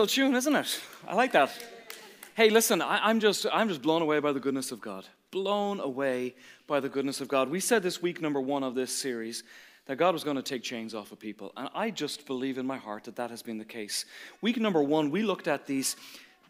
[0.00, 0.80] Little tune, isn't it?
[1.08, 1.50] I like that.
[2.36, 5.04] Hey, listen, I, am just I'm just blown away by the goodness of God.
[5.32, 6.36] Blown away
[6.68, 7.50] by the goodness of God.
[7.50, 9.42] We said this week number one of this series
[9.86, 12.64] that God was going to take chains off of people, and I just believe in
[12.64, 14.04] my heart that that has been the case.
[14.40, 15.96] Week number one, we looked at these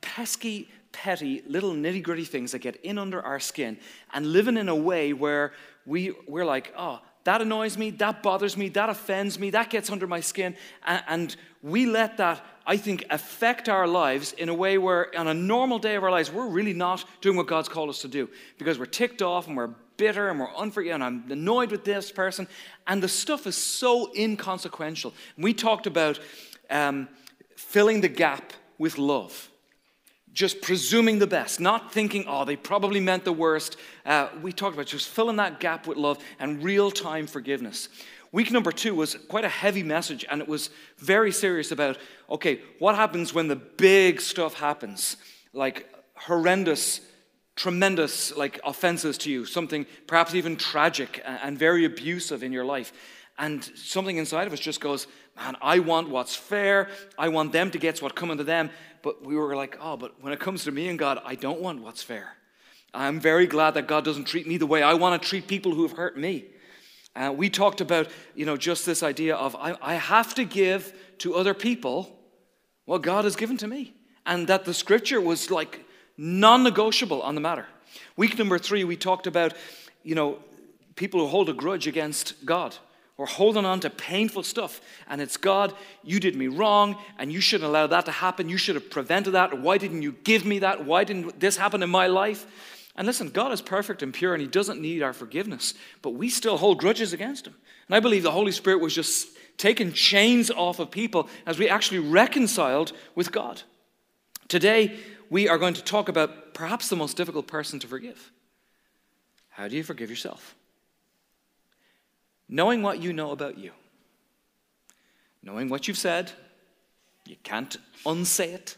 [0.02, 3.78] pesky, petty, little nitty gritty things that get in under our skin
[4.12, 5.54] and living in a way where
[5.86, 9.90] we we're like, oh, that annoys me, that bothers me, that offends me, that gets
[9.90, 10.56] under my skin.
[10.86, 15.26] And, and, we let that, I think, affect our lives in a way where on
[15.26, 18.08] a normal day of our lives, we're really not doing what God's called us to
[18.08, 21.84] do because we're ticked off and we're bitter and we're unforgiving and I'm annoyed with
[21.84, 22.46] this person.
[22.86, 25.12] And the stuff is so inconsequential.
[25.36, 26.20] We talked about
[26.70, 27.08] um,
[27.56, 29.47] filling the gap with love
[30.38, 33.76] just presuming the best, not thinking, oh, they probably meant the worst.
[34.06, 37.88] Uh, we talked about just filling that gap with love and real time forgiveness.
[38.30, 41.98] Week number two was quite a heavy message, and it was very serious about
[42.30, 45.16] okay, what happens when the big stuff happens?
[45.52, 47.00] Like horrendous,
[47.56, 52.92] tremendous like offenses to you, something perhaps even tragic and very abusive in your life.
[53.38, 56.88] And something inside of us just goes, man, I want what's fair.
[57.16, 58.70] I want them to get what's coming to them.
[59.02, 61.60] But we were like, oh, but when it comes to me and God, I don't
[61.60, 62.36] want what's fair.
[62.92, 65.72] I'm very glad that God doesn't treat me the way I want to treat people
[65.74, 66.46] who have hurt me.
[67.14, 70.92] Uh, we talked about, you know, just this idea of I, I have to give
[71.18, 72.16] to other people
[72.86, 73.94] what God has given to me.
[74.26, 75.84] And that the scripture was like
[76.16, 77.66] non negotiable on the matter.
[78.16, 79.54] Week number three, we talked about,
[80.02, 80.38] you know,
[80.96, 82.76] people who hold a grudge against God.
[83.18, 84.80] We're holding on to painful stuff.
[85.08, 85.74] And it's God,
[86.04, 88.48] you did me wrong, and you shouldn't allow that to happen.
[88.48, 89.60] You should have prevented that.
[89.60, 90.86] Why didn't you give me that?
[90.86, 92.46] Why didn't this happen in my life?
[92.94, 96.28] And listen, God is perfect and pure, and He doesn't need our forgiveness, but we
[96.28, 97.54] still hold grudges against Him.
[97.88, 101.68] And I believe the Holy Spirit was just taking chains off of people as we
[101.68, 103.62] actually reconciled with God.
[104.46, 104.96] Today,
[105.28, 108.32] we are going to talk about perhaps the most difficult person to forgive.
[109.48, 110.54] How do you forgive yourself?
[112.48, 113.72] Knowing what you know about you,
[115.42, 116.32] knowing what you've said,
[117.26, 117.76] you can't
[118.06, 118.76] unsay it,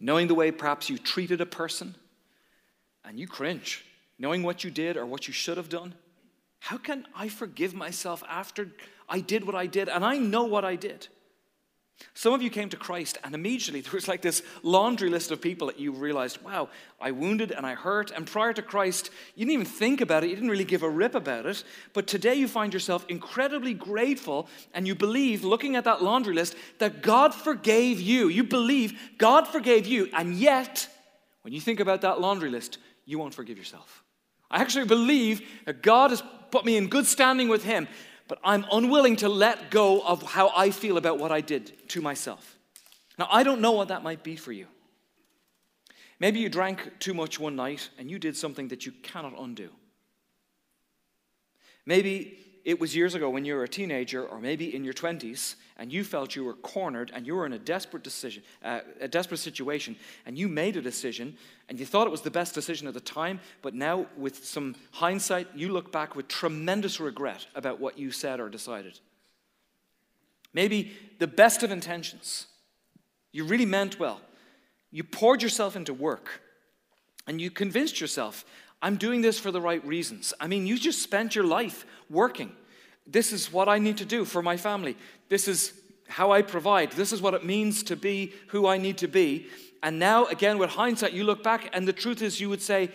[0.00, 1.94] knowing the way perhaps you treated a person,
[3.04, 3.84] and you cringe,
[4.18, 5.94] knowing what you did or what you should have done.
[6.60, 8.70] How can I forgive myself after
[9.08, 11.08] I did what I did and I know what I did?
[12.14, 15.40] Some of you came to Christ, and immediately there was like this laundry list of
[15.40, 16.68] people that you realized, wow,
[17.00, 18.10] I wounded and I hurt.
[18.10, 20.90] And prior to Christ, you didn't even think about it, you didn't really give a
[20.90, 21.64] rip about it.
[21.92, 26.56] But today you find yourself incredibly grateful, and you believe, looking at that laundry list,
[26.78, 28.28] that God forgave you.
[28.28, 30.88] You believe God forgave you, and yet,
[31.42, 34.04] when you think about that laundry list, you won't forgive yourself.
[34.50, 37.86] I actually believe that God has put me in good standing with Him
[38.28, 42.00] but I'm unwilling to let go of how I feel about what I did to
[42.00, 42.56] myself.
[43.18, 44.66] Now, I don't know what that might be for you.
[46.20, 49.70] Maybe you drank too much one night and you did something that you cannot undo.
[51.86, 52.38] Maybe
[52.68, 55.90] it was years ago when you were a teenager, or maybe in your 20s, and
[55.90, 59.38] you felt you were cornered and you were in a desperate decision, uh, a desperate
[59.38, 59.96] situation,
[60.26, 61.34] and you made a decision,
[61.70, 64.76] and you thought it was the best decision at the time, but now with some
[64.90, 69.00] hindsight, you look back with tremendous regret about what you said or decided.
[70.52, 72.48] Maybe the best of intentions.
[73.32, 74.20] You really meant well.
[74.90, 76.42] You poured yourself into work,
[77.26, 78.44] and you convinced yourself
[78.80, 80.32] I'm doing this for the right reasons.
[80.40, 82.52] I mean, you just spent your life working.
[83.06, 84.96] This is what I need to do for my family.
[85.28, 85.72] This is
[86.08, 86.92] how I provide.
[86.92, 89.48] This is what it means to be who I need to be.
[89.82, 92.90] And now, again, with hindsight, you look back, and the truth is, you would say,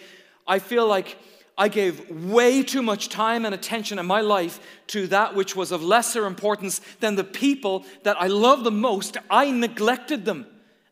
[0.47, 1.17] I feel like
[1.57, 5.71] I gave way too much time and attention in my life to that which was
[5.71, 9.17] of lesser importance than the people that I love the most.
[9.29, 10.47] I neglected them.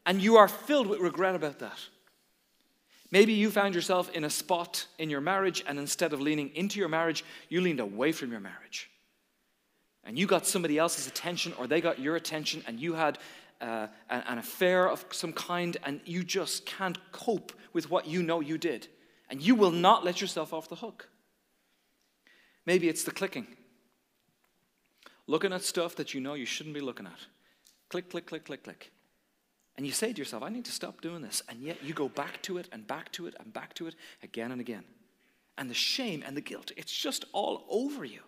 [0.06, 1.78] And you are filled with regret about that.
[3.12, 6.80] Maybe you found yourself in a spot in your marriage, and instead of leaning into
[6.80, 8.90] your marriage, you leaned away from your marriage.
[10.06, 13.18] And you got somebody else's attention, or they got your attention, and you had
[13.60, 18.24] uh, an, an affair of some kind, and you just can't cope with what you
[18.24, 18.88] know you did.
[19.30, 21.10] And you will not let yourself off the hook.
[22.66, 23.48] Maybe it's the clicking.
[25.28, 27.20] Looking at stuff that you know you shouldn't be looking at.
[27.90, 28.92] Click, click, click, click, click.
[29.82, 31.42] And you say to yourself, I need to stop doing this.
[31.50, 33.96] And yet you go back to it and back to it and back to it
[34.22, 34.84] again and again.
[35.58, 38.20] And the shame and the guilt, it's just all over you.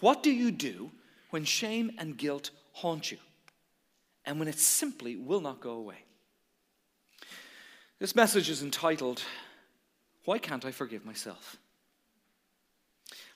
[0.00, 0.90] What do you do
[1.28, 3.18] when shame and guilt haunt you?
[4.24, 6.06] And when it simply will not go away?
[7.98, 9.22] This message is entitled,
[10.24, 11.58] Why Can't I Forgive Myself?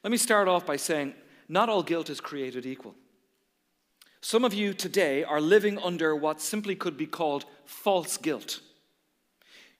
[0.02, 1.12] Let me start off by saying,
[1.46, 2.94] not all guilt is created equal.
[4.20, 8.60] Some of you today are living under what simply could be called false guilt.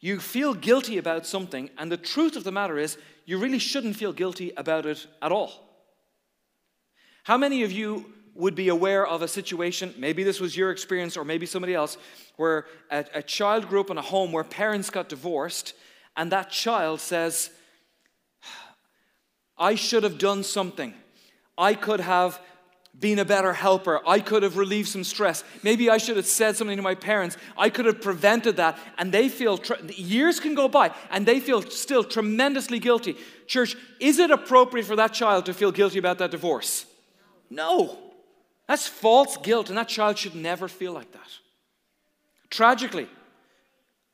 [0.01, 3.97] You feel guilty about something, and the truth of the matter is, you really shouldn't
[3.97, 5.69] feel guilty about it at all.
[7.25, 11.17] How many of you would be aware of a situation, maybe this was your experience
[11.17, 11.99] or maybe somebody else,
[12.37, 15.75] where a, a, child grew up in a home where parents got divorced,
[16.17, 17.51] and that child says,
[19.59, 20.95] I should have done something.
[21.59, 22.41] I could have
[22.99, 24.01] been a better helper.
[24.07, 25.45] I could have relieved some stress.
[25.63, 27.37] Maybe I should have said something to my parents.
[27.57, 28.79] I could have prevented that.
[28.99, 33.17] And they feel, years can go by, and they feel still tremendously guilty.
[33.47, 36.87] Church, is it appropriate for that child to feel guilty about that divorce?
[37.51, 37.99] No.
[38.67, 41.31] That's false guilt, and that child should never feel like that.
[42.51, 43.09] Tragically,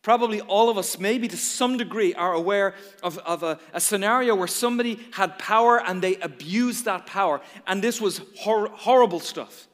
[0.05, 4.35] probably all of us, maybe to some degree, are aware of, of a, a, scenario
[4.35, 7.41] where somebody had power and they abused that power.
[7.67, 9.67] And this was hor- horrible stuff.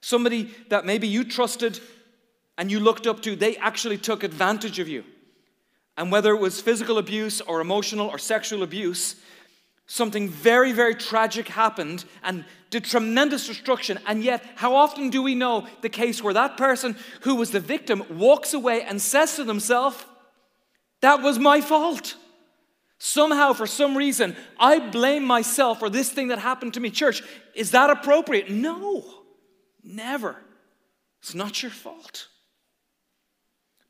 [0.00, 1.80] Somebody that maybe you trusted
[2.56, 5.04] and you looked up to, they actually took advantage of you.
[5.96, 9.16] And whether it was physical abuse or emotional or sexual abuse,
[9.88, 13.98] something very, very tragic happened and did tremendous destruction.
[14.06, 17.58] And yet, how often do we know the case where that person who was the
[17.58, 20.04] victim walks away and says to themselves,
[21.00, 22.16] That was my fault?
[22.98, 26.90] Somehow, for some reason, I blame myself for this thing that happened to me.
[26.90, 27.22] Church,
[27.54, 28.50] is that appropriate?
[28.50, 29.04] No,
[29.82, 30.36] never.
[31.22, 32.28] It's not your fault.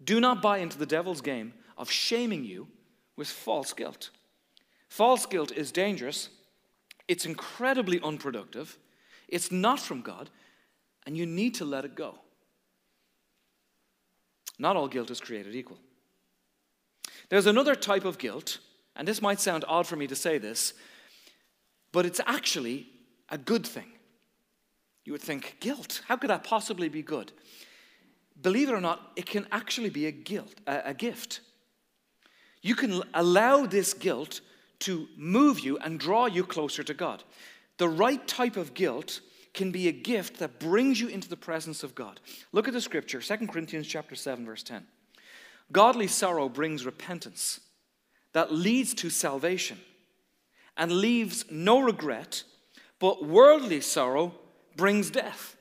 [0.03, 2.69] Do not buy into the devil's game of shaming you
[3.17, 4.11] with false guilt.
[4.89, 6.31] False guilt is dangerous,
[7.07, 8.79] it's incredibly unproductive,
[9.29, 10.31] it's not from God,
[11.07, 12.15] and you need to let it go.
[14.59, 15.79] Not all guilt is created equal.
[17.29, 18.59] There's another type of guilt,
[18.97, 20.75] and this might sound odd for me to say this,
[21.93, 22.87] but it's actually
[23.29, 23.93] a good thing.
[25.05, 27.33] You would think, guilt, how could that possibly be good?
[28.41, 31.41] Believe it or not, it can actually be a guilt, a, a gift.
[32.63, 34.41] You can allow this guilt
[34.81, 37.23] to move you and draw you closer to God.
[37.79, 39.21] The right type of guilt
[39.55, 42.21] can be a gift that brings you into the presence of God.
[42.53, 44.87] Look at the scripture, 2 Corinthians chapter 7 verse 10.
[45.73, 47.61] Godly sorrow brings repentance
[48.33, 49.79] that leads to salvation
[50.77, 52.45] and leaves no regret,
[52.99, 54.35] but worldly sorrow
[54.77, 55.57] brings death.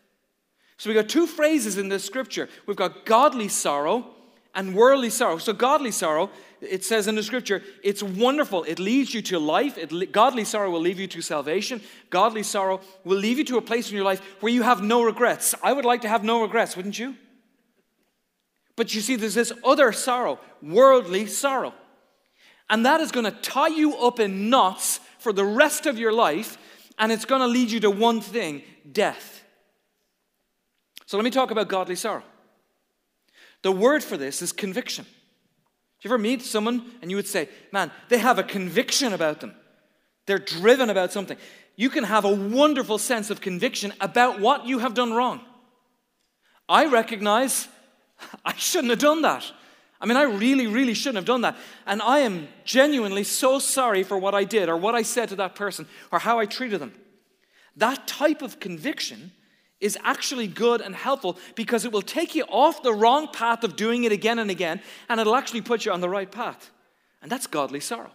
[0.78, 2.50] So we got two phrases in this scripture.
[2.68, 4.14] We've got godly sorrow
[4.54, 5.40] and worldly sorrow.
[5.40, 6.30] So godly sorrow
[6.62, 8.64] it says in the scripture, it's wonderful.
[8.64, 9.78] It leads you to life.
[9.78, 11.82] It, godly sorrow will lead you to salvation.
[12.10, 15.04] Godly sorrow will lead you to a place in your life where you have no
[15.04, 15.54] regrets.
[15.62, 17.16] I would like to have no regrets, wouldn't you?
[18.76, 21.74] But you see, there's this other sorrow, worldly sorrow.
[22.70, 26.12] And that is going to tie you up in knots for the rest of your
[26.12, 26.58] life,
[27.00, 28.62] and it's going to lead you to one thing
[28.92, 29.44] death.
[31.06, 32.24] So let me talk about godly sorrow.
[33.62, 35.06] The word for this is conviction.
[36.00, 39.40] Do you ever meet someone and you would say, man, they have a conviction about
[39.40, 39.56] them?
[40.28, 41.38] They're driven about something.
[41.76, 45.42] You can have a wonderful sense of conviction about what you have done wrong.
[46.70, 47.68] I recognize
[48.46, 49.52] I shouldn't have done that.
[50.00, 51.58] I mean, I really, really shouldn't have done that.
[51.88, 55.36] And I am genuinely so sorry for what I did or what I said to
[55.38, 56.94] that person or how I treated them.
[57.76, 59.32] That type of conviction
[59.80, 63.76] is actually good and helpful because it will take you off the wrong path of
[63.76, 66.72] doing it again and again, and it'll actually put you on the right path.
[67.22, 68.12] And that's godly sorrow.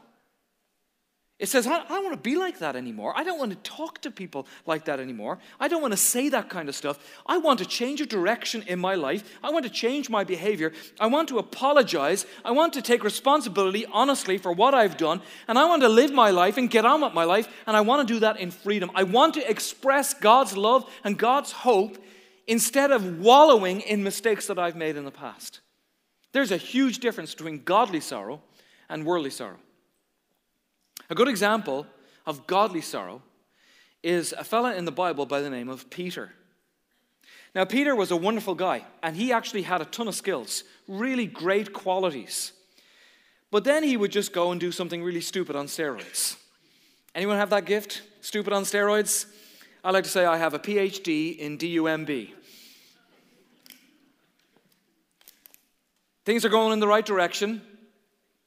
[1.42, 3.12] It says, I don't want to be like that anymore.
[3.16, 5.40] I don't want to talk to people like that anymore.
[5.58, 7.04] I don't want to say that kind of stuff.
[7.26, 9.28] I want to change a direction in my life.
[9.42, 10.72] I want to change my behavior.
[11.00, 12.26] I want to apologize.
[12.44, 15.20] I want to take responsibility honestly for what I've done.
[15.48, 17.48] And I want to live my life and get on with my life.
[17.66, 18.92] And I want to do that in freedom.
[18.94, 21.98] I want to express God's love and God's hope
[22.46, 25.58] instead of wallowing in mistakes that I've made in the past.
[26.30, 28.42] There's a huge difference between godly sorrow
[28.88, 29.58] and worldly sorrow.
[31.12, 31.86] A good example
[32.24, 33.20] of godly sorrow
[34.02, 36.32] is a fella in the Bible by the name of Peter.
[37.54, 41.26] Now, Peter was a wonderful guy, and he actually had a ton of skills, really
[41.26, 42.52] great qualities.
[43.50, 46.36] But then he would just go and do something really stupid on steroids.
[47.14, 48.00] Anyone have that gift?
[48.22, 49.26] Stupid on steroids?
[49.84, 52.30] I like to say I have a PhD in DUMB.
[56.24, 57.60] Things are going in the right direction.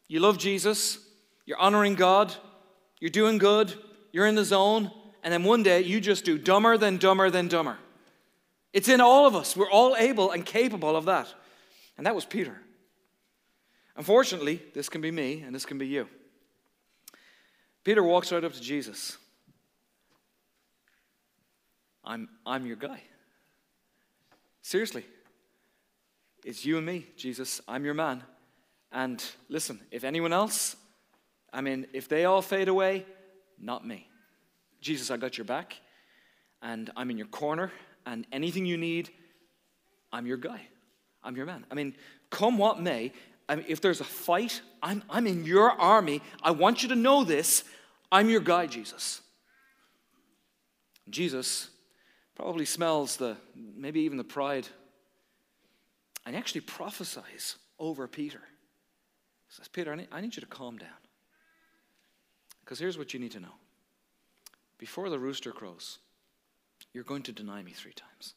[0.08, 0.98] You love Jesus.
[1.46, 2.34] You're honoring God.
[3.00, 3.74] You're doing good,
[4.12, 4.92] you're in the zone,
[5.24, 7.78] and then one day you just do dumber than dumber than dumber.
[8.74, 9.56] It's in all of us.
[9.56, 11.34] We're all able and capable of that.
[11.98, 12.60] And that was Peter.
[13.96, 16.08] Unfortunately, this can be me and this can be you.
[17.84, 19.18] Peter walks right up to Jesus.
[22.04, 23.02] I'm, I'm your guy.
[24.62, 25.06] Seriously.
[26.44, 27.62] It's you and me, Jesus.
[27.68, 28.24] I'm your man.
[28.92, 30.76] And listen, if anyone else,
[31.56, 33.06] I mean, if they all fade away,
[33.58, 34.10] not me.
[34.82, 35.78] Jesus, I got your back,
[36.62, 37.72] and I'm in your corner,
[38.06, 39.10] and anything you need,
[40.12, 40.68] I'm your guy.
[41.24, 41.66] I'm your man.
[41.72, 41.96] I mean,
[42.30, 43.14] come what may,
[43.48, 46.22] I mean, if there's a fight, I'm, I'm in your army.
[46.44, 47.64] I want you to know this.
[48.12, 49.22] I'm your guy, Jesus.
[51.10, 51.70] Jesus
[52.36, 54.68] probably smells the, maybe even the pride,
[56.26, 58.42] and actually prophesies over Peter.
[59.48, 60.90] He says, Peter, I need, I need you to calm down.
[62.66, 63.54] Because here's what you need to know
[64.80, 66.00] before the rooster crows,
[66.94, 68.34] you're going to deny me three times.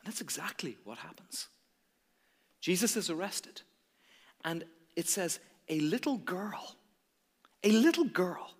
[0.00, 1.48] And that's exactly what happens.
[2.60, 3.60] Jesus is arrested,
[4.42, 4.64] and
[4.96, 6.76] it says, a little girl,
[7.62, 8.54] a little girl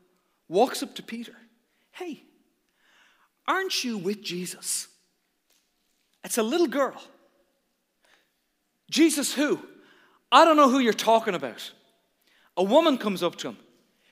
[0.49, 1.35] walks up to Peter.
[1.93, 2.23] Hey,
[3.49, 4.89] aren't you with Jesus?
[6.23, 7.03] It's a little girl.
[8.91, 9.59] Jesus, who?
[10.31, 11.73] I don't know who you're talking about.
[12.57, 13.57] A woman comes up to him.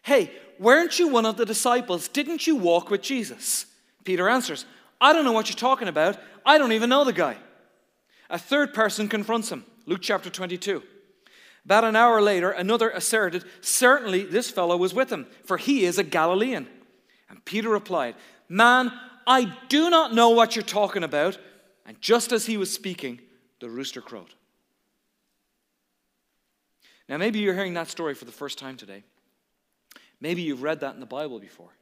[0.02, 2.08] Hey, weren't you one of the disciples?
[2.08, 3.66] Didn't you walk with Jesus?
[4.04, 4.64] Peter answers,
[5.00, 6.18] I don't know what you're talking about.
[6.44, 7.36] I don't even know the guy.
[8.28, 9.64] A third person confronts him.
[9.86, 10.82] Luke chapter 22.
[11.64, 15.98] About an hour later, another asserted, Certainly this fellow was with him, for he is
[15.98, 16.66] a Galilean.
[17.28, 18.16] And Peter replied,
[18.48, 18.92] Man,
[19.26, 21.38] I do not know what you're talking about.
[21.86, 23.20] And just as he was speaking,
[23.60, 24.34] the rooster crowed.
[27.08, 29.04] Now, maybe you're hearing that story for the first time today.
[30.22, 31.74] Maybe you've read that in the Bible before.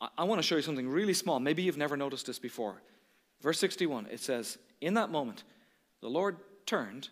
[0.00, 1.38] I, I want to show you something really small.
[1.38, 2.80] Maybe you've never noticed this before.
[3.42, 5.44] Verse 61, it says, In that moment,
[6.00, 7.10] the Lord turned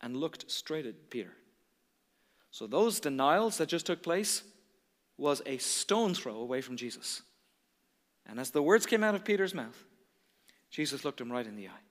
[0.00, 1.32] and looked straight at Peter.
[2.50, 4.42] So, those denials that just took place
[5.18, 7.20] was a stone throw away from Jesus.
[8.26, 9.84] And as the words came out of Peter's mouth,
[10.70, 11.89] Jesus looked him right in the eye.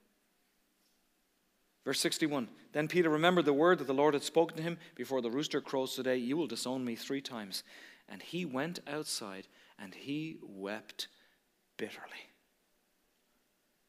[1.84, 5.22] Verse 61 Then Peter remembered the word that the Lord had spoken to him before
[5.22, 7.62] the rooster crows today, You will disown me three times.
[8.08, 9.46] And he went outside
[9.78, 11.08] and he wept
[11.76, 12.28] bitterly.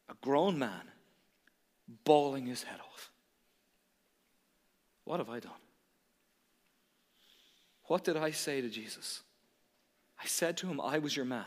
[0.08, 0.90] A grown man
[2.04, 3.10] bawling his head off.
[5.04, 5.52] What have I done?
[7.84, 9.22] What did I say to Jesus?
[10.22, 11.46] I said to him, I was your man.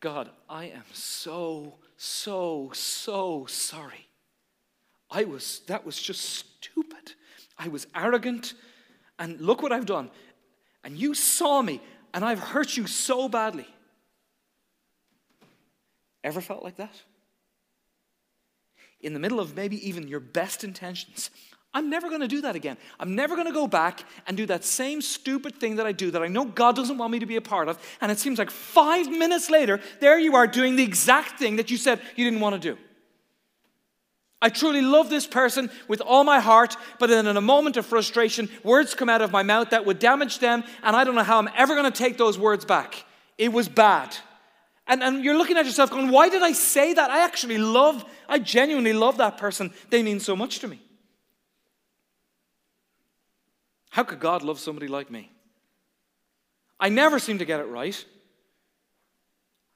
[0.00, 4.08] God, I am so, so, so sorry.
[5.12, 7.12] I was, that was just stupid.
[7.58, 8.54] I was arrogant,
[9.18, 10.10] and look what I've done.
[10.82, 11.80] And you saw me,
[12.14, 13.66] and I've hurt you so badly.
[16.24, 16.94] Ever felt like that?
[19.00, 21.30] In the middle of maybe even your best intentions,
[21.74, 22.76] I'm never going to do that again.
[22.98, 26.10] I'm never going to go back and do that same stupid thing that I do
[26.10, 27.78] that I know God doesn't want me to be a part of.
[28.00, 31.70] And it seems like five minutes later, there you are doing the exact thing that
[31.70, 32.78] you said you didn't want to do.
[34.42, 37.86] I truly love this person with all my heart, but then in a moment of
[37.86, 41.22] frustration, words come out of my mouth that would damage them, and I don't know
[41.22, 43.04] how I'm ever going to take those words back.
[43.38, 44.14] It was bad.
[44.88, 47.08] And, and you're looking at yourself going, why did I say that?
[47.08, 49.72] I actually love, I genuinely love that person.
[49.90, 50.82] They mean so much to me.
[53.90, 55.30] How could God love somebody like me?
[56.80, 58.04] I never seem to get it right.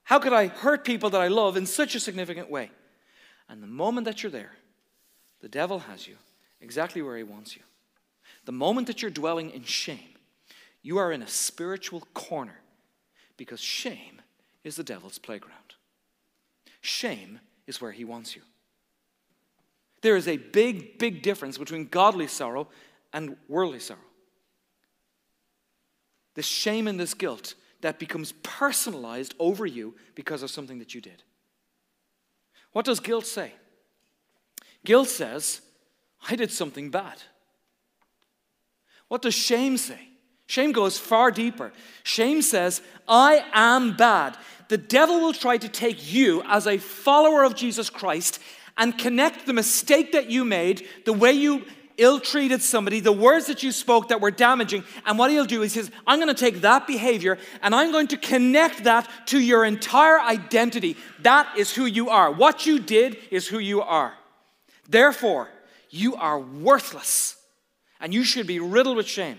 [0.02, 2.72] How could I hurt people that I love in such a significant way?
[3.48, 4.52] And the moment that you're there,
[5.40, 6.16] the devil has you
[6.60, 7.62] exactly where he wants you.
[8.44, 10.16] The moment that you're dwelling in shame,
[10.82, 12.60] you are in a spiritual corner
[13.36, 14.22] because shame
[14.64, 15.74] is the devil's playground.
[16.80, 18.42] Shame is where he wants you.
[20.02, 22.68] There is a big, big difference between godly sorrow
[23.12, 24.00] and worldly sorrow.
[26.34, 31.00] This shame and this guilt that becomes personalized over you because of something that you
[31.00, 31.22] did.
[32.76, 33.52] What does guilt say?
[34.84, 35.62] Guilt says,
[36.28, 37.14] I did something bad.
[39.08, 39.98] What does shame say?
[40.46, 41.72] Shame goes far deeper.
[42.02, 44.36] Shame says, I am bad.
[44.68, 48.40] The devil will try to take you as a follower of Jesus Christ
[48.76, 51.64] and connect the mistake that you made, the way you
[51.98, 55.62] ill treated somebody, the words that you spoke that were damaging, and what he'll do
[55.62, 59.08] is he says, I'm going to take that behavior and I'm going to connect that
[59.26, 60.96] to your entire identity.
[61.20, 62.30] That is who you are.
[62.30, 64.14] What you did is who you are.
[64.88, 65.48] Therefore,
[65.90, 67.36] you are worthless
[68.00, 69.38] and you should be riddled with shame.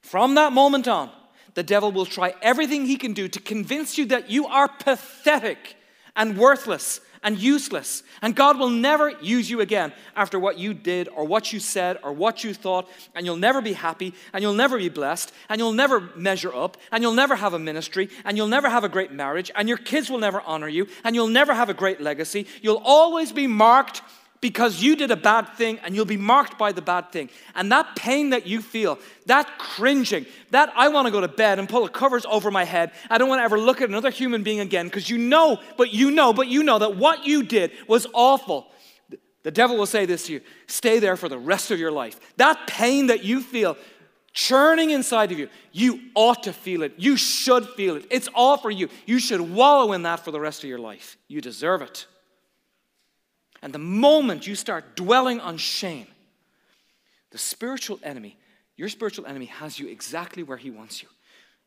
[0.00, 1.10] From that moment on,
[1.54, 5.76] the devil will try everything he can do to convince you that you are pathetic
[6.16, 8.04] and worthless and useless.
[8.22, 11.98] And God will never use you again after what you did or what you said
[12.04, 12.88] or what you thought.
[13.14, 16.76] And you'll never be happy and you'll never be blessed and you'll never measure up
[16.92, 19.78] and you'll never have a ministry and you'll never have a great marriage and your
[19.78, 22.46] kids will never honor you and you'll never have a great legacy.
[22.62, 24.02] You'll always be marked
[24.44, 27.30] because you did a bad thing and you'll be marked by the bad thing.
[27.54, 31.58] And that pain that you feel, that cringing, that I want to go to bed
[31.58, 32.92] and pull the covers over my head.
[33.08, 35.94] I don't want to ever look at another human being again because you know, but
[35.94, 38.70] you know, but you know that what you did was awful.
[39.44, 42.20] The devil will say this to you stay there for the rest of your life.
[42.36, 43.78] That pain that you feel,
[44.34, 46.92] churning inside of you, you ought to feel it.
[46.98, 48.06] You should feel it.
[48.10, 48.90] It's all for you.
[49.06, 51.16] You should wallow in that for the rest of your life.
[51.28, 52.06] You deserve it.
[53.64, 56.06] And the moment you start dwelling on shame,
[57.30, 58.36] the spiritual enemy,
[58.76, 61.08] your spiritual enemy has you exactly where he wants you.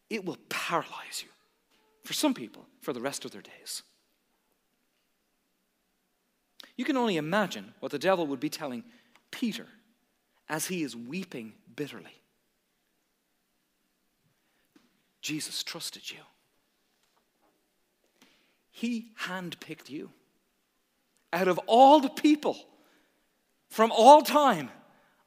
[0.07, 1.29] It will paralyze you.
[2.03, 3.81] For some people, for the rest of their days.
[6.75, 8.83] You can only imagine what the devil would be telling
[9.31, 9.65] Peter
[10.47, 12.21] as he is weeping bitterly.
[15.19, 16.19] Jesus trusted you.
[18.69, 20.11] He handpicked you
[21.37, 22.57] out of all the people
[23.69, 24.69] from all time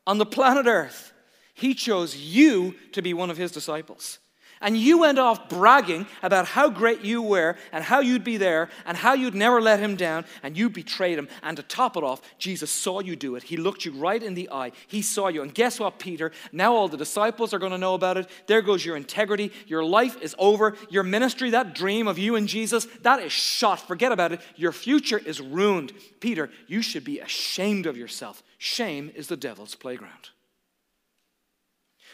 [0.06, 1.12] on the planet Earth,
[1.54, 4.18] he chose you to be one of his disciples.
[4.62, 8.68] And you went off bragging about how great you were and how you'd be there
[8.84, 11.28] and how you'd never let him down and you betrayed him.
[11.42, 13.44] And to top it off, Jesus saw you do it.
[13.44, 14.72] He looked you right in the eye.
[14.86, 15.40] He saw you.
[15.40, 16.30] And guess what, Peter?
[16.52, 18.28] Now all the disciples are going to know about it.
[18.48, 19.50] There goes your integrity.
[19.66, 20.76] Your life is over.
[20.90, 23.88] Your ministry, that dream of you and Jesus, that is shot.
[23.88, 24.42] Forget about it.
[24.56, 25.94] Your future is ruined.
[26.20, 28.42] Peter, you should be ashamed of yourself.
[28.58, 30.30] Shame is the devil's playground.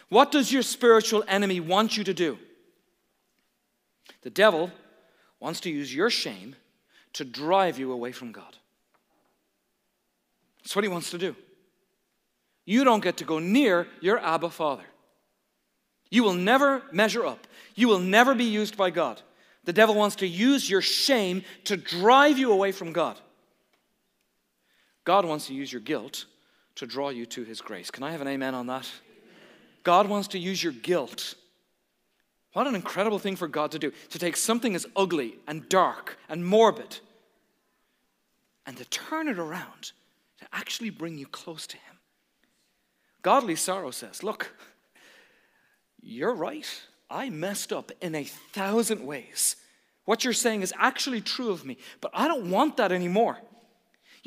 [0.09, 2.39] What does your spiritual enemy want you to do?
[4.23, 4.71] The devil
[5.41, 6.57] wants to use your shame
[7.15, 8.57] to drive you away from God.
[10.63, 11.37] That's what he wants to do.
[12.65, 14.85] You don't get to go near your Abba Father.
[16.11, 17.47] You will never measure up.
[17.75, 19.23] You will never be used by God.
[19.65, 23.19] The devil wants to use your shame to drive you away from God.
[25.05, 26.27] God wants to use your guilt
[26.77, 27.91] to draw you to his grace.
[27.91, 28.91] Can I have an amen on that?
[29.87, 31.37] God wants to use your guilt.
[32.55, 36.19] What an incredible thing for God to do to take something as ugly and dark
[36.29, 36.99] and morbid
[38.67, 39.93] and to turn it around
[40.41, 42.01] to actually bring you close to Him.
[43.23, 44.57] Godly sorrow says, Look,
[46.03, 46.69] you're right.
[47.09, 49.55] I messed up in a thousand ways.
[50.05, 53.39] What you're saying is actually true of me, but I don't want that anymore.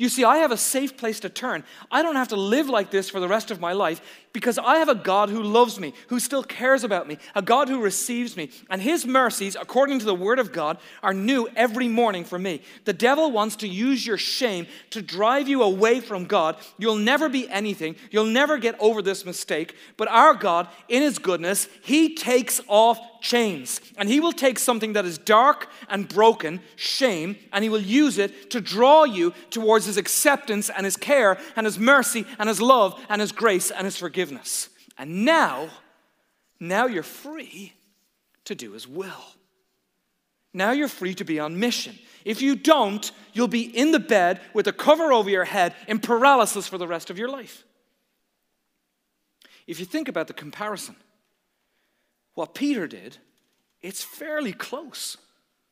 [0.00, 1.62] You see, I have a safe place to turn.
[1.90, 4.00] I don't have to live like this for the rest of my life
[4.32, 7.68] because I have a God who loves me, who still cares about me, a God
[7.68, 8.48] who receives me.
[8.70, 12.62] And his mercies, according to the word of God, are new every morning for me.
[12.86, 16.56] The devil wants to use your shame to drive you away from God.
[16.78, 19.76] You'll never be anything, you'll never get over this mistake.
[19.98, 23.80] But our God, in his goodness, he takes off chains.
[23.96, 28.18] And he will take something that is dark and broken, shame, and he will use
[28.18, 32.60] it to draw you towards his acceptance and his care and his mercy and his
[32.60, 34.68] love and his grace and his forgiveness.
[34.98, 35.68] And now,
[36.58, 37.72] now you're free
[38.44, 39.24] to do his will.
[40.52, 41.96] Now you're free to be on mission.
[42.24, 46.00] If you don't, you'll be in the bed with a cover over your head in
[46.00, 47.64] paralysis for the rest of your life.
[49.66, 50.96] If you think about the comparison,
[52.34, 53.18] what Peter did,
[53.82, 55.16] it's fairly close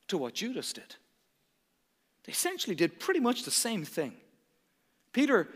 [0.08, 0.96] to what Judas did.
[2.24, 4.12] They essentially did pretty much the same thing.
[5.12, 5.48] Peter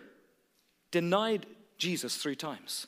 [0.90, 2.86] denied Jesus three times.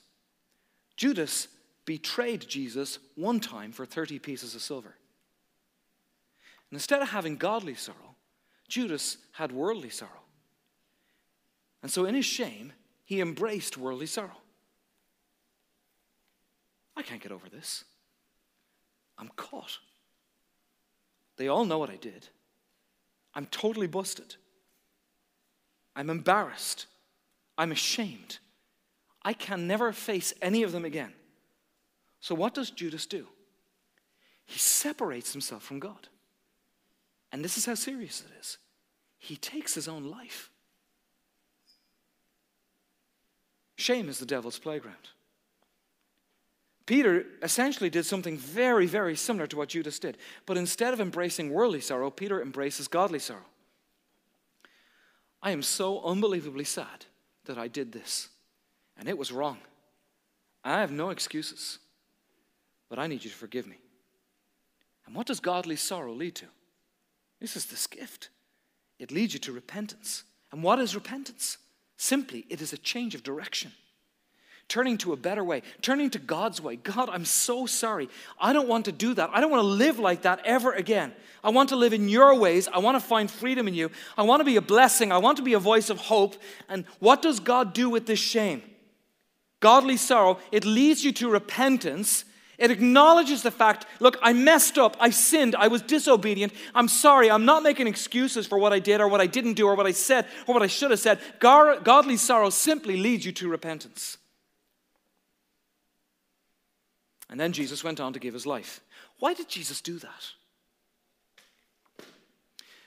[0.96, 1.48] Judas
[1.84, 4.96] betrayed Jesus one time for 30 pieces of silver.
[6.70, 8.16] And instead of having godly sorrow,
[8.68, 10.10] Judas had worldly sorrow.
[11.82, 12.72] And so, in his shame,
[13.04, 14.38] he embraced worldly sorrow.
[16.96, 17.84] I can't get over this.
[19.18, 19.78] I'm caught.
[21.36, 22.28] They all know what I did.
[23.34, 24.36] I'm totally busted.
[25.96, 26.86] I'm embarrassed.
[27.56, 28.38] I'm ashamed.
[29.22, 31.12] I can never face any of them again.
[32.20, 33.26] So, what does Judas do?
[34.46, 36.08] He separates himself from God.
[37.32, 38.58] And this is how serious it is.
[39.18, 40.50] He takes his own life.
[43.76, 45.08] Shame is the devil's playground.
[46.86, 50.18] Peter essentially did something very, very similar to what Judas did.
[50.44, 53.46] But instead of embracing worldly sorrow, Peter embraces godly sorrow.
[55.42, 57.06] I am so unbelievably sad
[57.44, 58.28] that I did this,
[58.98, 59.58] and it was wrong.
[60.62, 61.78] I have no excuses,
[62.88, 63.76] but I need you to forgive me.
[65.06, 66.46] And what does godly sorrow lead to?
[67.40, 68.30] This is this gift.
[68.98, 70.24] it leads you to repentance.
[70.52, 71.58] And what is repentance?
[71.96, 73.72] Simply, it is a change of direction.
[74.68, 76.76] Turning to a better way, turning to God's way.
[76.76, 78.08] God, I'm so sorry.
[78.40, 79.30] I don't want to do that.
[79.32, 81.12] I don't want to live like that ever again.
[81.42, 82.66] I want to live in your ways.
[82.72, 83.90] I want to find freedom in you.
[84.16, 85.12] I want to be a blessing.
[85.12, 86.36] I want to be a voice of hope.
[86.68, 88.62] And what does God do with this shame?
[89.60, 92.24] Godly sorrow, it leads you to repentance
[92.58, 97.30] it acknowledges the fact look, I messed up, I sinned, I was disobedient, I'm sorry,
[97.30, 99.86] I'm not making excuses for what I did or what I didn't do or what
[99.86, 101.18] I said or what I should have said.
[101.40, 104.18] Godly sorrow simply leads you to repentance.
[107.30, 108.80] And then Jesus went on to give his life.
[109.18, 110.32] Why did Jesus do that?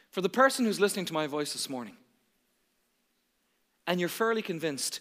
[0.10, 1.96] For the person who's listening to my voice this morning,
[3.86, 5.00] and you're fairly convinced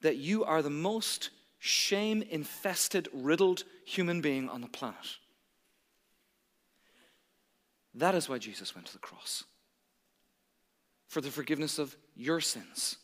[0.00, 5.18] that you are the most shame infested, riddled human being on the planet.
[7.94, 9.44] That is why Jesus went to the cross
[11.08, 12.96] for the forgiveness of your sins.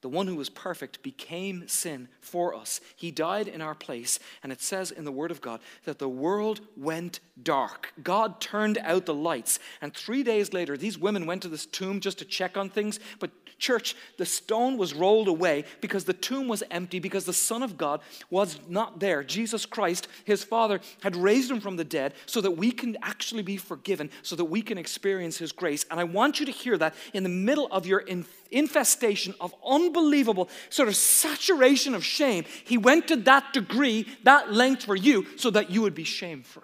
[0.00, 2.80] The one who was perfect became sin for us.
[2.96, 6.08] He died in our place, and it says in the Word of God that the
[6.08, 7.92] world went dark.
[8.02, 12.00] God turned out the lights, and three days later, these women went to this tomb
[12.00, 16.48] just to check on things, but Church, the stone was rolled away because the tomb
[16.48, 19.22] was empty, because the Son of God was not there.
[19.22, 23.42] Jesus Christ, his Father, had raised him from the dead so that we can actually
[23.42, 25.84] be forgiven, so that we can experience his grace.
[25.90, 28.02] And I want you to hear that in the middle of your
[28.50, 29.54] infestation of
[29.90, 32.44] unbelievable sort of saturation of shame.
[32.64, 36.42] He went to that degree, that length for you, so that you would be shame
[36.42, 36.62] free.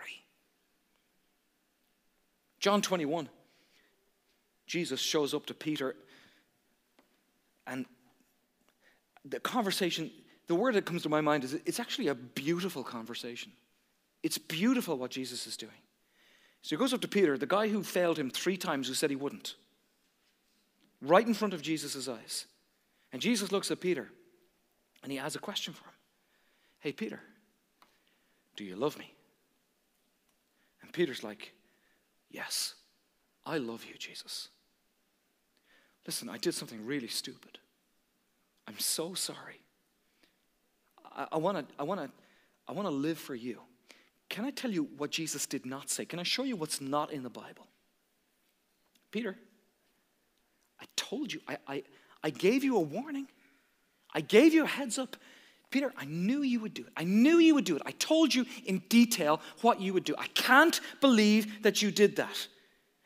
[2.61, 3.29] John 21.
[4.67, 5.95] Jesus shows up to Peter
[7.67, 7.87] and
[9.25, 10.11] the conversation,
[10.47, 13.53] the word that comes to my mind is it's actually a beautiful conversation.
[14.23, 15.73] It's beautiful what Jesus is doing.
[16.63, 19.11] So he goes up to Peter, the guy who failed him three times, who said
[19.11, 19.55] he wouldn't,
[21.01, 22.47] right in front of Jesus' eyes.
[23.13, 24.09] And Jesus looks at Peter
[25.03, 25.95] and he has a question for him
[26.81, 27.21] Hey, Peter,
[28.57, 29.13] do you love me?
[30.83, 31.53] And Peter's like,
[32.31, 32.75] Yes,
[33.45, 34.49] I love you, Jesus.
[36.07, 37.59] Listen, I did something really stupid.
[38.69, 39.61] I'm so sorry.
[41.33, 42.11] I want to I want to
[42.69, 43.61] I want to live for you.
[44.29, 46.05] Can I tell you what Jesus did not say?
[46.05, 47.67] Can I show you what's not in the Bible?
[49.13, 49.37] Peter,
[50.81, 51.83] I told you, I, I,
[52.27, 53.29] I gave you a warning.
[54.13, 55.17] I gave you a heads up.
[55.71, 56.93] Peter, I knew you would do it.
[56.97, 57.83] I knew you would do it.
[57.87, 60.17] I told you in detail what you would do.
[60.19, 62.49] I can't believe that you did that.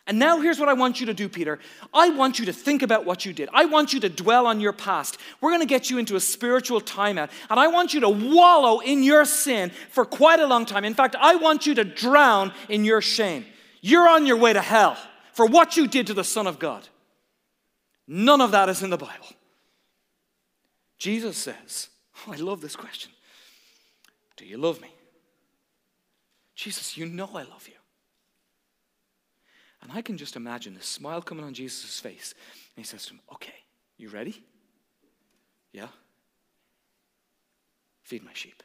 [0.06, 1.58] And now here's what I want you to do, Peter.
[1.92, 3.50] I want you to think about what you did.
[3.52, 5.18] I want you to dwell on your past.
[5.42, 7.28] We're going to get you into a spiritual timeout.
[7.50, 10.86] And I want you to wallow in your sin for quite a long time.
[10.86, 13.44] In fact, I want you to drown in your shame.
[13.82, 14.96] You're on your way to hell
[15.34, 16.88] for what you did to the Son of God.
[18.12, 19.28] None of that is in the Bible.
[20.98, 21.90] Jesus says,
[22.26, 23.12] oh, I love this question
[24.36, 24.92] Do you love me?
[26.56, 27.76] Jesus, you know I love you.
[29.82, 32.34] And I can just imagine the smile coming on Jesus' face.
[32.76, 33.54] And he says to him, Okay,
[33.96, 34.44] you ready?
[35.72, 35.88] Yeah?
[38.02, 38.60] Feed my sheep.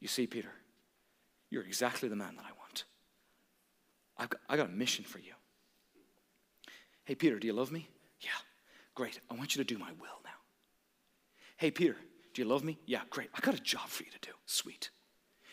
[0.00, 0.52] You see, Peter,
[1.48, 2.84] you're exactly the man that I want.
[4.18, 5.32] I've got, I got a mission for you.
[7.04, 7.88] Hey, Peter, do you love me?
[8.20, 8.30] Yeah,
[8.94, 9.20] great.
[9.30, 10.30] I want you to do my will now.
[11.56, 11.96] Hey, Peter,
[12.32, 12.78] do you love me?
[12.86, 13.28] Yeah, great.
[13.34, 14.32] I got a job for you to do.
[14.46, 14.90] Sweet.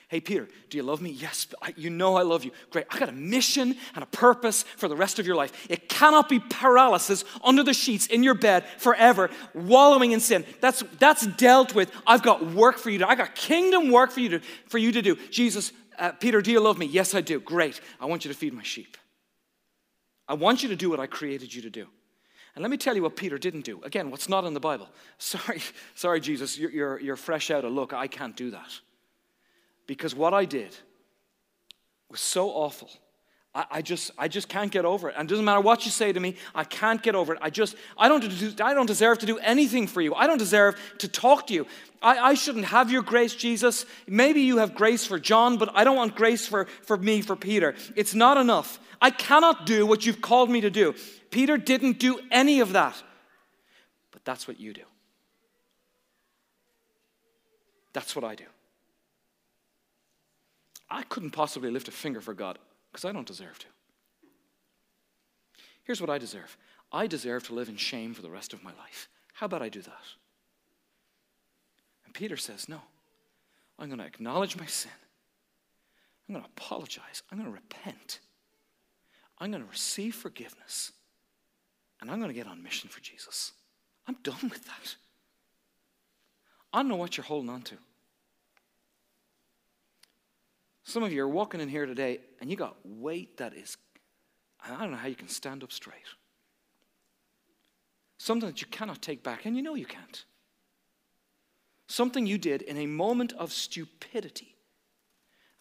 [0.08, 1.10] Hey, Peter, do you love me?
[1.12, 2.52] Yes, I, you know I love you.
[2.70, 2.86] Great.
[2.90, 5.68] I got a mission and a purpose for the rest of your life.
[5.70, 10.44] It cannot be paralysis under the sheets in your bed forever, wallowing in sin.
[10.60, 11.90] That's, that's dealt with.
[12.06, 14.92] I've got work for you to, I got kingdom work for you to, for you
[14.92, 15.16] to do.
[15.30, 16.88] Jesus, uh, Peter, do you love me?
[16.88, 17.40] Yes, I do.
[17.40, 17.80] Great.
[17.98, 18.98] I want you to feed my sheep.
[20.32, 21.88] I want you to do what I created you to do.
[22.56, 23.82] And let me tell you what Peter didn't do.
[23.84, 24.88] Again, what's not in the Bible.
[25.18, 25.62] Sorry,
[25.94, 27.92] sorry, Jesus, you're, you're, you're fresh out of look.
[27.92, 28.80] I can't do that
[29.88, 30.74] because what I did
[32.10, 32.90] was so awful.
[33.54, 35.16] I, I, just, I just can't get over it.
[35.18, 37.40] And it doesn't matter what you say to me, I can't get over it.
[37.42, 40.14] I just, I don't, do, I don't deserve to do anything for you.
[40.16, 41.68] I don't deserve to talk to you.
[42.02, 43.86] I, I shouldn't have your grace, Jesus.
[44.08, 47.36] Maybe you have grace for John, but I don't want grace for, for me, for
[47.36, 47.76] Peter.
[47.96, 48.80] It's not enough.
[49.02, 50.96] I cannot do what you've called me to do.
[51.30, 52.96] Peter didn't do any of that.
[54.12, 54.84] But that's what you do.
[57.94, 58.46] That's what I do.
[60.90, 62.58] I couldn't possibly lift a finger for God
[62.92, 63.68] because I don't deserve to.
[65.84, 66.58] Here's what I deserve
[66.92, 69.10] I deserve to live in shame for the rest of my life.
[69.34, 70.04] How about I do that?
[72.06, 72.82] And Peter says, No,
[73.80, 74.92] I'm going to acknowledge my sin.
[76.28, 77.24] I'm going to apologize.
[77.32, 78.20] I'm going to repent.
[79.40, 80.92] I'm going to receive forgiveness
[82.00, 83.54] and I'm going to get on mission for Jesus.
[84.08, 84.96] I'm done with that.
[86.74, 87.76] I don't know what you're holding on to.
[90.92, 93.78] Some of you are walking in here today and you got weight that is,
[94.60, 95.96] I don't know how you can stand up straight.
[98.18, 100.26] Something that you cannot take back, and you know you can't.
[101.88, 104.54] Something you did in a moment of stupidity.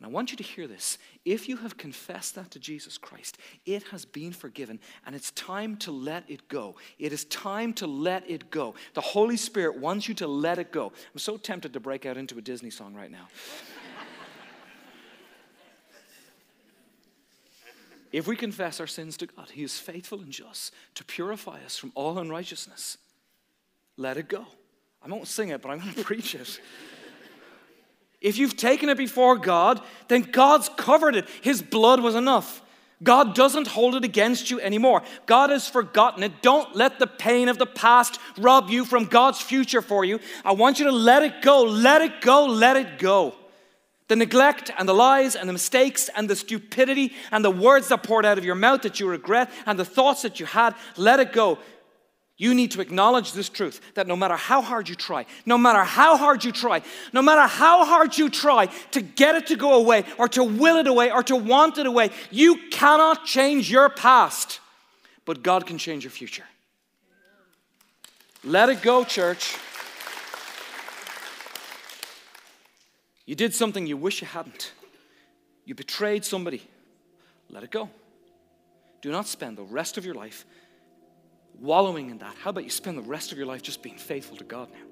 [0.01, 0.99] And I want you to hear this.
[1.25, 5.77] If you have confessed that to Jesus Christ, it has been forgiven, and it's time
[5.77, 6.75] to let it go.
[6.99, 8.75] It is time to let it go.
[8.95, 10.93] The Holy Spirit wants you to let it go.
[11.13, 13.29] I'm so tempted to break out into a Disney song right now.
[18.13, 21.77] If we confess our sins to God, He is faithful and just to purify us
[21.77, 22.99] from all unrighteousness.
[23.97, 24.47] Let it go.
[25.03, 26.61] I won't sing it, but I'm going to preach it.
[28.21, 31.27] If you've taken it before God, then God's covered it.
[31.41, 32.63] His blood was enough.
[33.03, 35.03] God doesn't hold it against you anymore.
[35.25, 36.43] God has forgotten it.
[36.43, 40.21] Don't let the pain of the past rob you from God's future for you.
[40.45, 41.63] I want you to let it go.
[41.63, 42.45] Let it go.
[42.45, 43.35] Let it go.
[44.11, 48.03] The neglect and the lies and the mistakes and the stupidity and the words that
[48.03, 51.21] poured out of your mouth that you regret and the thoughts that you had, let
[51.21, 51.61] it go.
[52.37, 55.85] You need to acknowledge this truth that no matter how hard you try, no matter
[55.85, 59.75] how hard you try, no matter how hard you try to get it to go
[59.75, 63.89] away or to will it away or to want it away, you cannot change your
[63.91, 64.59] past,
[65.25, 66.47] but God can change your future.
[68.43, 69.57] Let it go, church.
[73.31, 74.73] You did something you wish you hadn't.
[75.65, 76.69] You betrayed somebody.
[77.49, 77.89] Let it go.
[79.03, 80.45] Do not spend the rest of your life
[81.61, 82.35] wallowing in that.
[82.43, 84.83] How about you spend the rest of your life just being faithful to God now?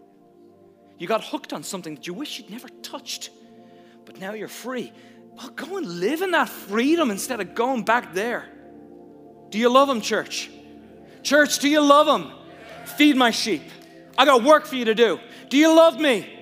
[0.98, 3.30] You got hooked on something that you wish you'd never touched,
[4.04, 4.92] but now you're free.
[5.36, 8.48] Well, go and live in that freedom instead of going back there.
[9.50, 10.48] Do you love Him, church?
[11.24, 12.30] Church, do you love Him?
[12.84, 13.64] Feed my sheep.
[14.16, 15.18] I got work for you to do.
[15.48, 16.37] Do you love me?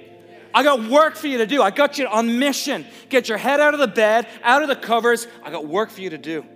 [0.57, 1.61] I got work for you to do.
[1.61, 2.87] I got you on mission.
[3.11, 5.29] Get your head out of the bed, out of the covers.
[5.45, 6.47] I got work for you to do.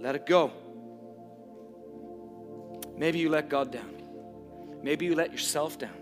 [0.00, 0.50] Let it go.
[2.96, 4.02] Maybe you let God down.
[4.82, 5.94] Maybe you let yourself down.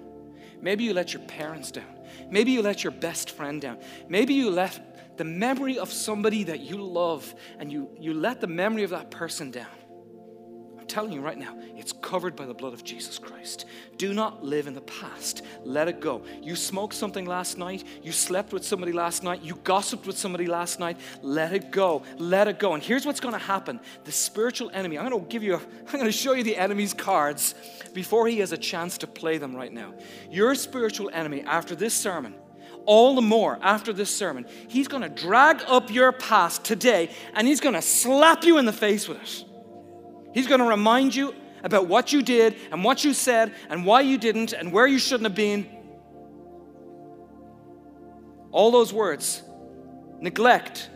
[0.62, 1.98] Maybe you let your parents down.
[2.30, 3.80] Maybe you let your best friend down.
[4.08, 8.46] Maybe you let the memory of somebody that you love and you, you let the
[8.46, 9.66] memory of that person down.
[10.86, 13.64] I'm telling you right now, it's covered by the blood of Jesus Christ.
[13.98, 15.42] Do not live in the past.
[15.64, 16.22] Let it go.
[16.40, 17.82] You smoked something last night.
[18.04, 19.42] You slept with somebody last night.
[19.42, 20.96] You gossiped with somebody last night.
[21.22, 22.04] Let it go.
[22.18, 22.74] Let it go.
[22.74, 25.58] And here's what's going to happen the spiritual enemy, I'm going to give you, a,
[25.88, 27.56] I'm going to show you the enemy's cards
[27.92, 29.92] before he has a chance to play them right now.
[30.30, 32.32] Your spiritual enemy, after this sermon,
[32.84, 37.48] all the more after this sermon, he's going to drag up your past today and
[37.48, 39.46] he's going to slap you in the face with it.
[40.36, 44.02] He's going to remind you about what you did and what you said and why
[44.02, 45.66] you didn't and where you shouldn't have been.
[48.52, 49.42] All those words
[50.20, 50.90] neglect,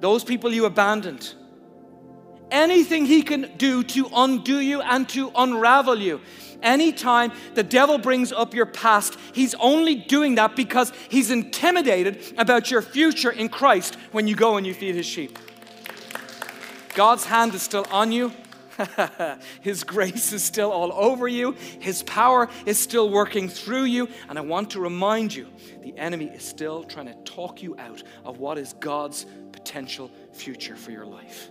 [0.00, 1.34] those people you abandoned.
[2.50, 6.22] Anything he can do to undo you and to unravel you.
[6.62, 12.70] Anytime the devil brings up your past, he's only doing that because he's intimidated about
[12.70, 15.38] your future in Christ when you go and you feed his sheep.
[16.94, 18.32] God's hand is still on you.
[19.60, 21.52] His grace is still all over you.
[21.80, 24.08] His power is still working through you.
[24.28, 25.48] And I want to remind you
[25.82, 30.76] the enemy is still trying to talk you out of what is God's potential future
[30.76, 31.50] for your life.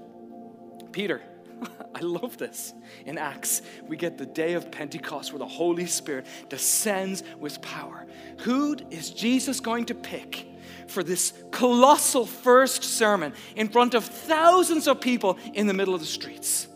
[0.91, 1.21] Peter,
[1.95, 2.73] I love this.
[3.05, 8.07] In Acts, we get the day of Pentecost where the Holy Spirit descends with power.
[8.39, 10.45] Who is Jesus going to pick?
[10.87, 15.99] For this colossal first sermon in front of thousands of people in the middle of
[15.99, 16.67] the streets.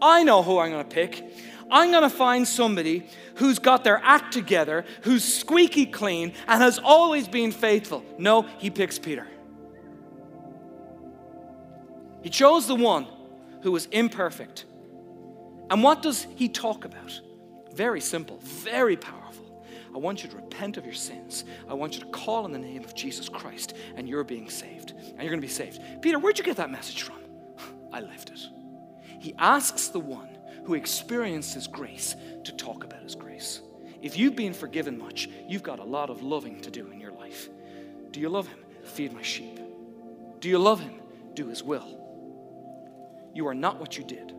[0.00, 1.24] I know who I'm going to pick.
[1.70, 3.06] I'm going to find somebody
[3.36, 8.04] who's got their act together, who's squeaky clean, and has always been faithful.
[8.18, 9.26] No, he picks Peter.
[12.22, 13.06] He chose the one
[13.62, 14.64] who was imperfect.
[15.70, 17.20] And what does he talk about?
[17.72, 19.64] Very simple, very powerful.
[19.94, 21.44] I want you to repent of your sins.
[21.68, 24.90] I want you to call on the name of Jesus Christ, and you're being saved.
[24.90, 25.80] And you're going to be saved.
[26.02, 27.16] Peter, where'd you get that message from?
[27.92, 28.55] I lived it.
[29.20, 30.28] He asks the one
[30.64, 33.60] who experienced his grace to talk about his grace.
[34.02, 37.12] If you've been forgiven much, you've got a lot of loving to do in your
[37.12, 37.48] life.
[38.10, 38.58] Do you love him?
[38.84, 39.58] Feed my sheep.
[40.40, 41.00] Do you love him?
[41.34, 42.02] Do his will.
[43.34, 44.32] You are not what you did.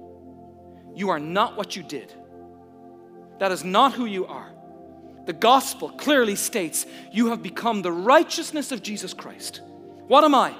[0.96, 2.14] You are not what you did.
[3.40, 4.52] That is not who you are.
[5.26, 9.62] The gospel clearly states you have become the righteousness of Jesus Christ.
[10.08, 10.56] What am I?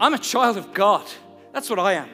[0.00, 1.06] I'm a child of God.
[1.52, 2.08] That's what I am.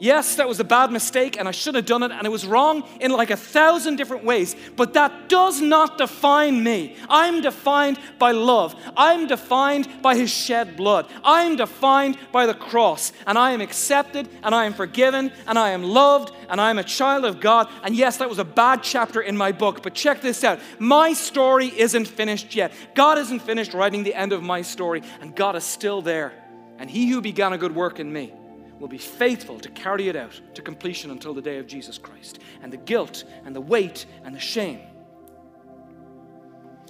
[0.00, 2.44] Yes, that was a bad mistake and I should have done it and it was
[2.44, 6.96] wrong in like a thousand different ways, but that does not define me.
[7.08, 8.74] I'm defined by love.
[8.96, 11.06] I'm defined by his shed blood.
[11.22, 15.70] I'm defined by the cross and I am accepted and I am forgiven and I
[15.70, 17.68] am loved and I am a child of God.
[17.84, 20.58] And yes, that was a bad chapter in my book, but check this out.
[20.80, 22.72] My story isn't finished yet.
[22.96, 26.32] God isn't finished writing the end of my story and God is still there.
[26.78, 28.34] And he who began a good work in me
[28.78, 32.40] will be faithful to carry it out to completion until the day of Jesus Christ.
[32.62, 34.80] And the guilt and the weight and the shame,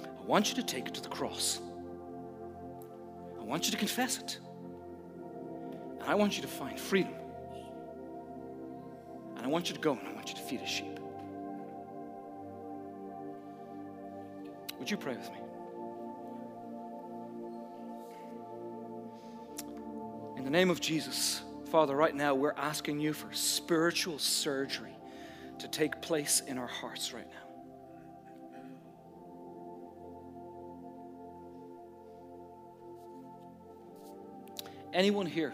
[0.01, 1.61] I want you to take it to the cross.
[3.39, 4.39] I want you to confess it.
[5.99, 7.13] And I want you to find freedom.
[9.37, 10.99] And I want you to go and I want you to feed a sheep.
[14.79, 15.37] Would you pray with me?
[20.37, 21.41] In the name of Jesus.
[21.75, 24.95] Father, right now we're asking you for spiritual surgery
[25.59, 27.35] to take place in our hearts right now.
[34.93, 35.51] Anyone here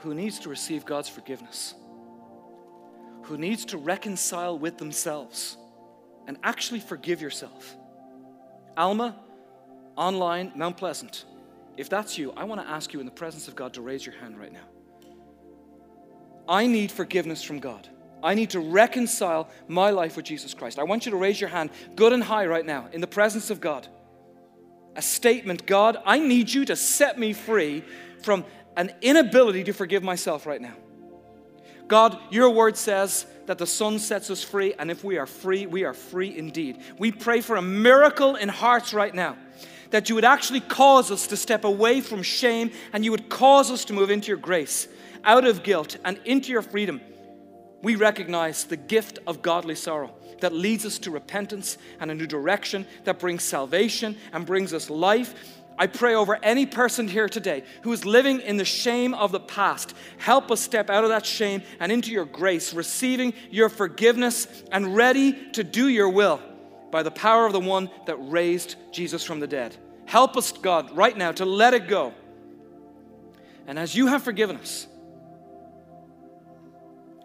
[0.00, 1.74] who needs to receive God's forgiveness,
[3.22, 5.56] who needs to reconcile with themselves
[6.26, 7.74] and actually forgive yourself.
[8.76, 9.16] Alma,
[9.96, 11.24] online, Mount Pleasant.
[11.78, 14.04] If that's you, I want to ask you in the presence of God to raise
[14.04, 14.66] your hand right now.
[16.48, 17.88] I need forgiveness from God.
[18.20, 20.80] I need to reconcile my life with Jesus Christ.
[20.80, 23.50] I want you to raise your hand good and high right now in the presence
[23.50, 23.86] of God.
[24.96, 27.84] A statement God, I need you to set me free
[28.22, 28.44] from
[28.76, 30.74] an inability to forgive myself right now.
[31.86, 35.66] God, your word says that the Son sets us free, and if we are free,
[35.66, 36.80] we are free indeed.
[36.98, 39.36] We pray for a miracle in hearts right now
[39.90, 43.70] that you would actually cause us to step away from shame and you would cause
[43.70, 44.88] us to move into your grace,
[45.24, 47.00] out of guilt, and into your freedom.
[47.82, 52.26] We recognize the gift of godly sorrow that leads us to repentance and a new
[52.26, 55.34] direction, that brings salvation and brings us life.
[55.80, 59.40] I pray over any person here today who is living in the shame of the
[59.40, 59.94] past.
[60.18, 64.96] Help us step out of that shame and into your grace, receiving your forgiveness and
[64.96, 66.40] ready to do your will
[66.90, 69.76] by the power of the one that raised Jesus from the dead.
[70.06, 72.14] Help us, God, right now to let it go.
[73.66, 74.86] And as you have forgiven us,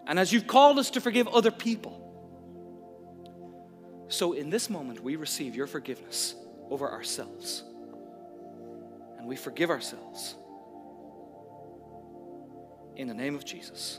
[0.06, 2.00] and as you've called us to forgive other people,
[4.08, 6.34] so in this moment we receive your forgiveness
[6.70, 7.64] over ourselves.
[9.18, 10.34] And we forgive ourselves.
[12.96, 13.98] In the name of Jesus.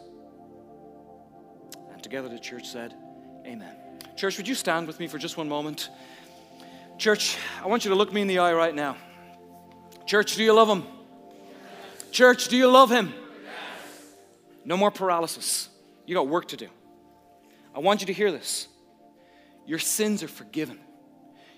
[1.92, 2.94] And together the church said,
[3.46, 3.85] Amen.
[4.16, 5.90] Church, would you stand with me for just one moment?
[6.98, 8.96] Church, I want you to look me in the eye right now.
[10.06, 10.84] Church, do you love him?
[10.84, 12.12] Yes.
[12.12, 13.14] Church, do you love him?
[13.44, 14.14] Yes.
[14.64, 15.70] No more paralysis.
[16.06, 16.68] You got work to do.
[17.74, 18.68] I want you to hear this.
[19.66, 20.80] Your sins are forgiven.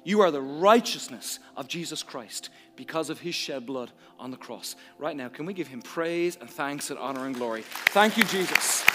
[0.03, 4.75] You are the righteousness of Jesus Christ because of his shed blood on the cross.
[4.97, 7.63] Right now, can we give him praise and thanks and honor and glory?
[7.63, 8.85] Thank you, Jesus.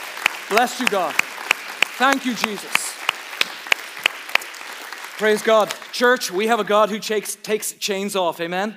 [0.49, 1.15] Bless you, God.
[1.99, 2.92] Thank you, Jesus.
[5.23, 5.73] Praise God.
[5.93, 8.41] Church, we have a God who takes, takes chains off.
[8.41, 8.77] Amen?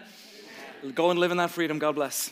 [0.93, 1.79] Go and live in that freedom.
[1.79, 2.29] God bless.